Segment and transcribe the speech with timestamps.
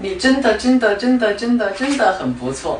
[0.00, 2.78] 你真的真的真的真的真的很不错。